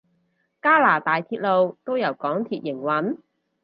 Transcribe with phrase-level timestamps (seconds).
[0.63, 3.19] 加拿大鐵路都由港鐵營運？